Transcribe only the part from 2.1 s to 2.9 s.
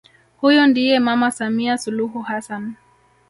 Hassan